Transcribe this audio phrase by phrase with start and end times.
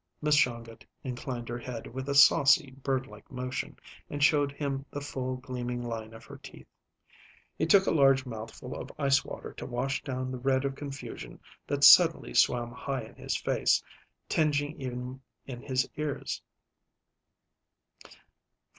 [0.19, 3.77] Miss Shongut inclined her head with a saucy, birdlike motion,
[4.09, 6.65] and showed him the full gleaming line of her teeth.
[7.55, 11.39] He took a large mouthful of ice water to wash down the red of confusion
[11.67, 13.83] that suddenly swam high in his face,
[14.27, 15.21] tingeing even
[15.61, 16.41] his ears.